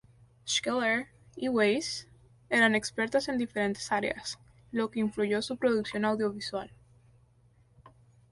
Schiller 0.45 1.09
y 1.35 1.47
Weiss 1.47 2.07
eran 2.49 2.73
expertas 2.73 3.27
en 3.29 3.37
diferentes 3.37 3.91
áreas, 3.91 4.39
lo 4.71 4.89
que 4.89 4.99
influyó 4.99 5.43
su 5.43 5.57
producción 5.57 6.05
audiovisual. 6.05 6.71